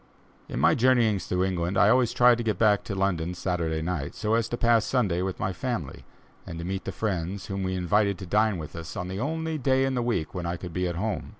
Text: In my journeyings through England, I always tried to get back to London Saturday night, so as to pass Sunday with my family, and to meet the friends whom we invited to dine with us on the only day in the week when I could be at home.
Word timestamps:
In 0.49 0.59
my 0.59 0.73
journeyings 0.73 1.27
through 1.27 1.43
England, 1.43 1.77
I 1.77 1.89
always 1.89 2.11
tried 2.11 2.39
to 2.39 2.43
get 2.43 2.57
back 2.57 2.83
to 2.85 2.95
London 2.95 3.35
Saturday 3.35 3.83
night, 3.83 4.15
so 4.15 4.33
as 4.33 4.49
to 4.49 4.57
pass 4.57 4.83
Sunday 4.83 5.21
with 5.21 5.39
my 5.39 5.53
family, 5.53 6.05
and 6.43 6.57
to 6.57 6.65
meet 6.65 6.85
the 6.85 6.91
friends 6.91 7.45
whom 7.45 7.61
we 7.61 7.75
invited 7.75 8.17
to 8.17 8.25
dine 8.25 8.57
with 8.57 8.75
us 8.75 8.97
on 8.97 9.09
the 9.09 9.19
only 9.19 9.59
day 9.59 9.85
in 9.85 9.93
the 9.93 10.01
week 10.01 10.33
when 10.33 10.47
I 10.47 10.57
could 10.57 10.73
be 10.73 10.87
at 10.87 10.95
home. 10.95 11.29